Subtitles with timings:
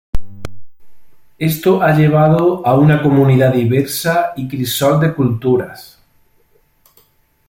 [1.37, 5.99] Esto ha llevado a una comunidad diversa y crisol de culturas.